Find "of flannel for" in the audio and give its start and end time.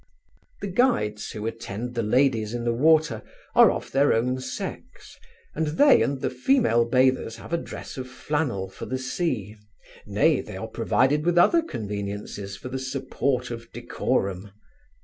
7.97-8.87